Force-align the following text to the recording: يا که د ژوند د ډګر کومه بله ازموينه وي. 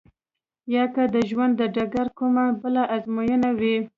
يا 0.75 0.83
که 0.93 1.03
د 1.13 1.17
ژوند 1.29 1.53
د 1.57 1.61
ډګر 1.75 2.07
کومه 2.17 2.45
بله 2.61 2.83
ازموينه 2.95 3.49
وي. 3.59 3.75